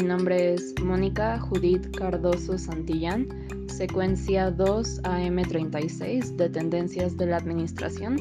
[0.00, 3.28] mi nombre es Mónica Judith Cardoso Santillán,
[3.68, 8.16] secuencia 2 AM36 de Tendencias de la Administración,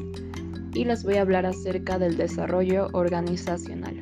[0.73, 3.95] y les voy a hablar acerca del desarrollo organizacional.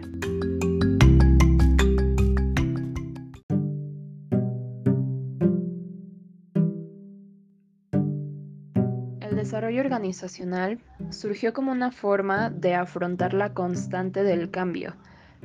[9.22, 10.80] El desarrollo organizacional
[11.12, 14.96] surgió como una forma de afrontar la constante del cambio,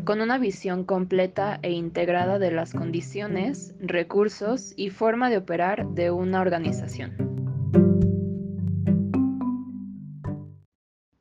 [0.04, 6.10] con una visión completa e integrada de las condiciones, recursos y forma de operar de
[6.10, 7.32] una organización.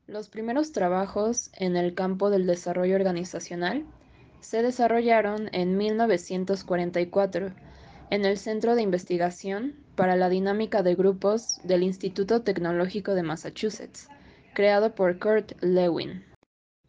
[0.08, 3.86] Los primeros trabajos en el campo del desarrollo organizacional
[4.42, 7.52] se desarrollaron en 1944
[8.10, 14.10] en el Centro de Investigación para la Dinámica de Grupos del Instituto Tecnológico de Massachusetts,
[14.54, 16.31] creado por Kurt Lewin.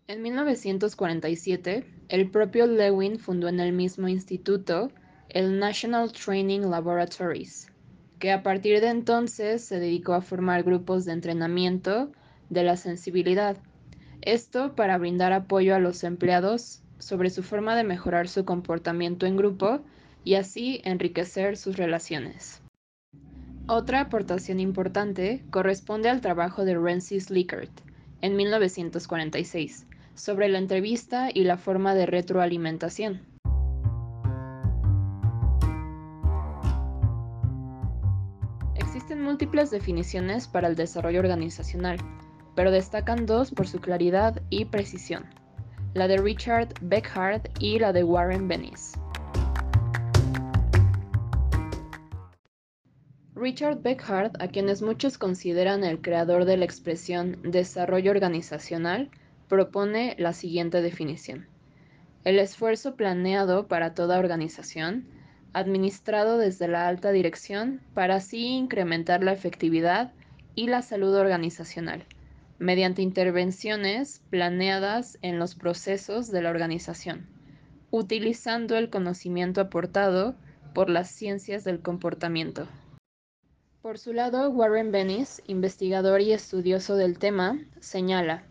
[0.09, 4.91] En 1947, el propio Lewin fundó en el mismo instituto
[5.29, 7.69] el National Training Laboratories,
[8.19, 12.11] que a partir de entonces se dedicó a formar grupos de entrenamiento
[12.51, 13.57] de la sensibilidad.
[14.23, 19.37] Esto para brindar apoyo a los empleados sobre su forma de mejorar su comportamiento en
[19.37, 19.83] grupo
[20.25, 22.61] y así enriquecer sus relaciones.
[23.69, 27.71] Otra aportación importante corresponde al trabajo de Rensis Likert
[28.21, 33.23] en 1946 sobre la entrevista y la forma de retroalimentación.
[38.75, 41.99] Existen múltiples definiciones para el desarrollo organizacional,
[42.55, 45.25] pero destacan dos por su claridad y precisión,
[45.95, 48.93] la de Richard Beckhard y la de Warren Bennis.
[53.35, 59.11] Richard Beckhard, a quienes muchos consideran el creador de la expresión desarrollo organizacional,
[59.53, 61.47] propone la siguiente definición.
[62.25, 65.05] El esfuerzo planeado para toda organización,
[65.53, 70.15] administrado desde la alta dirección para así incrementar la efectividad
[70.55, 72.07] y la salud organizacional,
[72.59, 77.27] mediante intervenciones planeadas en los procesos de la organización,
[77.91, 80.35] utilizando el conocimiento aportado
[80.73, 82.69] por las ciencias del comportamiento.
[83.83, 88.47] Por su lado, Warren Bennis, investigador y estudioso del tema, señala,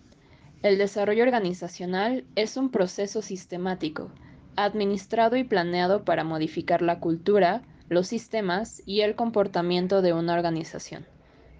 [0.63, 4.11] el desarrollo organizacional es un proceso sistemático,
[4.55, 11.05] administrado y planeado para modificar la cultura, los sistemas y el comportamiento de una organización,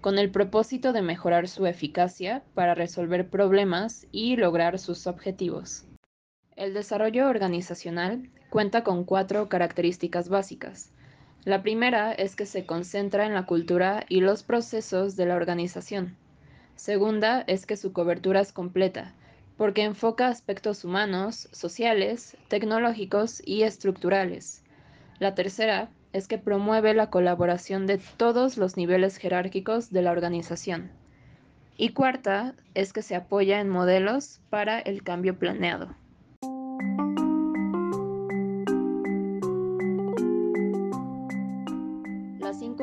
[0.00, 5.84] con el propósito de mejorar su eficacia para resolver problemas y lograr sus objetivos.
[6.54, 10.92] El desarrollo organizacional cuenta con cuatro características básicas,
[11.44, 16.16] la primera es que se concentra en la cultura y los procesos de la organización.
[16.76, 19.14] Segunda es que su cobertura es completa,
[19.56, 24.62] porque enfoca aspectos humanos, sociales, tecnológicos y estructurales.
[25.18, 30.90] La tercera es que promueve la colaboración de todos los niveles jerárquicos de la organización.
[31.76, 35.94] Y cuarta es que se apoya en modelos para el cambio planeado.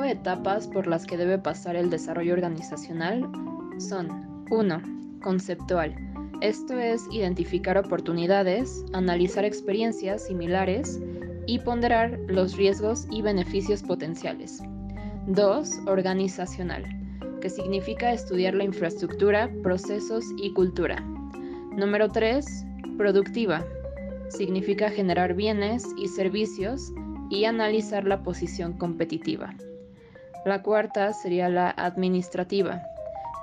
[0.09, 3.29] etapas por las que debe pasar el desarrollo organizacional
[3.79, 4.81] son 1.
[5.21, 5.95] Conceptual.
[6.41, 10.99] Esto es identificar oportunidades, analizar experiencias similares
[11.47, 14.61] y ponderar los riesgos y beneficios potenciales.
[15.27, 15.71] 2.
[15.87, 16.83] Organizacional,
[17.41, 21.01] que significa estudiar la infraestructura, procesos y cultura.
[21.75, 22.65] Número 3.
[22.97, 23.65] Productiva.
[24.29, 26.93] Significa generar bienes y servicios
[27.29, 29.55] y analizar la posición competitiva.
[30.45, 32.81] La cuarta sería la administrativa,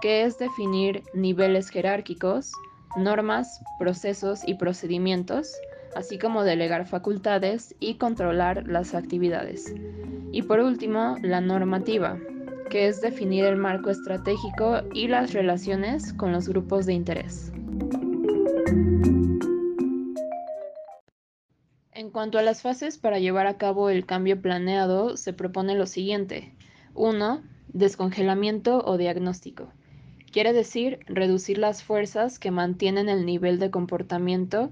[0.00, 2.52] que es definir niveles jerárquicos,
[2.96, 5.52] normas, procesos y procedimientos,
[5.94, 9.74] así como delegar facultades y controlar las actividades.
[10.32, 12.18] Y por último, la normativa,
[12.68, 17.52] que es definir el marco estratégico y las relaciones con los grupos de interés.
[21.92, 25.86] En cuanto a las fases para llevar a cabo el cambio planeado, se propone lo
[25.86, 26.54] siguiente.
[26.94, 27.42] 1.
[27.68, 29.72] Descongelamiento o diagnóstico.
[30.36, 34.71] Quiere decir reducir las fuerzas que mantienen el nivel de comportamiento,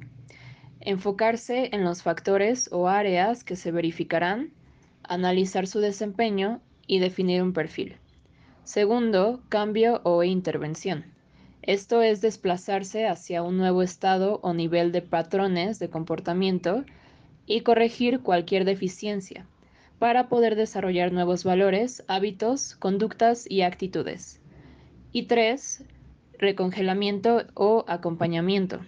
[0.80, 4.52] enfocarse en los factores o áreas que se verificarán,
[5.04, 7.96] analizar su desempeño y definir un perfil.
[8.64, 11.06] Segundo, cambio o intervención.
[11.62, 16.84] Esto es desplazarse hacia un nuevo estado o nivel de patrones de comportamiento
[17.46, 19.46] y corregir cualquier deficiencia
[19.98, 24.42] para poder desarrollar nuevos valores, hábitos, conductas y actitudes.
[25.16, 25.84] Y tres,
[26.40, 28.80] recongelamiento o acompañamiento,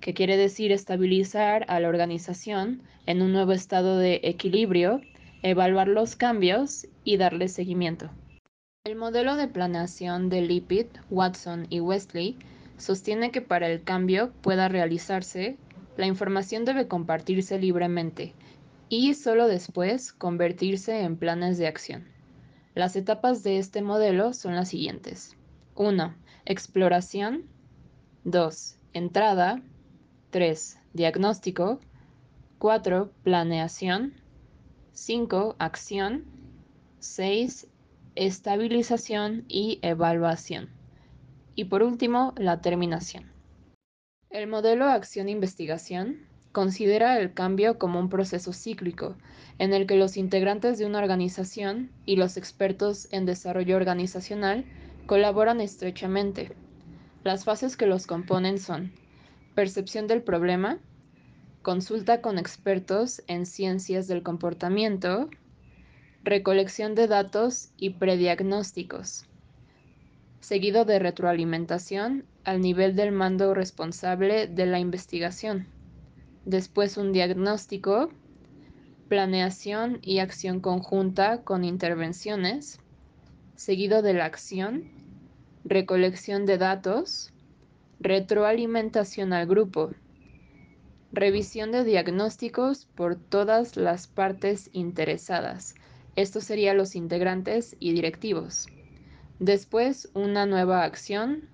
[0.00, 5.02] que quiere decir estabilizar a la organización en un nuevo estado de equilibrio,
[5.42, 8.08] evaluar los cambios y darle seguimiento.
[8.86, 12.38] El modelo de planeación de Lipid, Watson y Wesley
[12.78, 15.58] sostiene que para el cambio pueda realizarse,
[15.98, 18.32] la información debe compartirse libremente
[18.88, 22.06] y solo después convertirse en planes de acción.
[22.74, 25.36] Las etapas de este modelo son las siguientes.
[25.74, 26.14] 1.
[26.46, 27.44] Exploración.
[28.24, 28.76] 2.
[28.92, 29.62] Entrada.
[30.30, 30.78] 3.
[30.92, 31.80] Diagnóstico.
[32.58, 33.10] 4.
[33.22, 34.14] Planeación.
[34.92, 35.56] 5.
[35.58, 36.24] Acción.
[36.98, 37.66] 6.
[38.16, 40.70] Estabilización y evaluación.
[41.54, 43.30] Y por último, la terminación.
[44.30, 49.16] El modelo acción-investigación considera el cambio como un proceso cíclico
[49.58, 54.64] en el que los integrantes de una organización y los expertos en desarrollo organizacional
[55.10, 56.52] colaboran estrechamente.
[57.24, 58.92] Las fases que los componen son
[59.56, 60.78] percepción del problema,
[61.62, 65.28] consulta con expertos en ciencias del comportamiento,
[66.22, 69.26] recolección de datos y prediagnósticos,
[70.38, 75.66] seguido de retroalimentación al nivel del mando responsable de la investigación,
[76.44, 78.10] después un diagnóstico,
[79.08, 82.78] planeación y acción conjunta con intervenciones,
[83.56, 84.99] seguido de la acción,
[85.64, 87.32] recolección de datos,
[88.00, 89.90] retroalimentación al grupo,
[91.12, 95.74] revisión de diagnósticos por todas las partes interesadas.
[96.16, 98.68] Estos serían los integrantes y directivos.
[99.38, 101.48] Después, una nueva acción,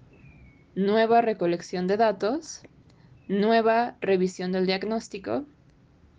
[0.74, 2.62] nueva recolección de datos,
[3.28, 5.46] nueva revisión del diagnóstico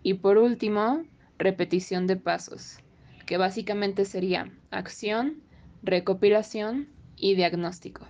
[0.02, 1.04] y por último,
[1.38, 2.78] repetición de pasos,
[3.26, 5.42] que básicamente sería acción,
[5.82, 6.88] recopilación
[7.20, 8.06] y diagnóstico.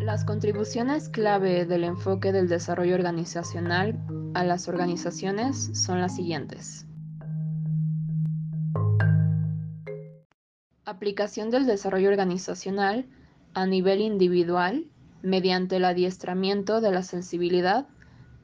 [0.00, 4.00] Las contribuciones clave del enfoque del desarrollo organizacional
[4.34, 6.86] a las organizaciones son las siguientes.
[10.84, 13.06] Aplicación del desarrollo organizacional
[13.54, 14.86] a nivel individual
[15.22, 17.86] mediante el adiestramiento de la sensibilidad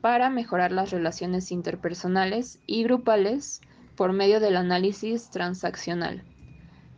[0.00, 3.61] para mejorar las relaciones interpersonales y grupales
[3.96, 6.22] por medio del análisis transaccional,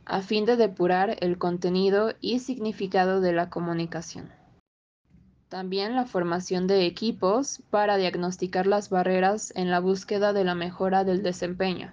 [0.04, 4.30] a fin de depurar el contenido y significado de la comunicación.
[5.48, 11.04] También la formación de equipos para diagnosticar las barreras en la búsqueda de la mejora
[11.04, 11.90] del desempeño.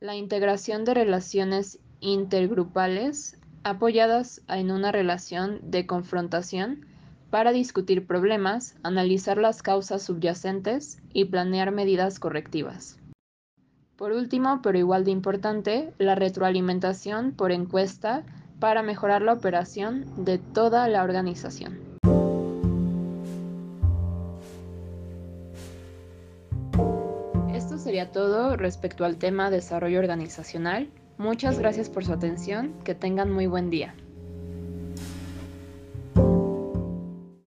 [0.00, 6.86] La integración de relaciones intergrupales apoyadas en una relación de confrontación
[7.30, 12.98] para discutir problemas, analizar las causas subyacentes y planear medidas correctivas.
[13.96, 18.24] Por último, pero igual de importante, la retroalimentación por encuesta
[18.58, 21.78] para mejorar la operación de toda la organización.
[27.52, 30.90] Esto sería todo respecto al tema desarrollo organizacional.
[31.16, 33.94] Muchas gracias por su atención, que tengan muy buen día.